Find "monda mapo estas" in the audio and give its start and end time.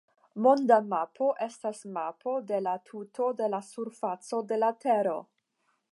0.43-1.83